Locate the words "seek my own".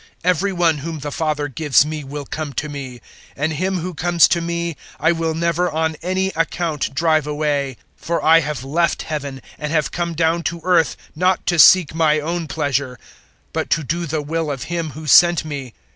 11.59-12.47